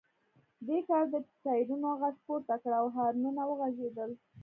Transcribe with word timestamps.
دې 0.67 0.79
کار 0.89 1.03
د 1.13 1.15
ټایرونو 1.43 1.89
غږ 2.01 2.15
پورته 2.25 2.55
کړ 2.61 2.71
او 2.81 2.87
هارنونه 2.95 3.41
وغږیدل 3.45 4.11